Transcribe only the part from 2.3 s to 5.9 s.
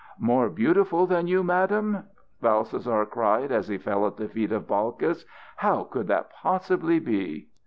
Balthasar cried as he fell at the feet of Balkis, "how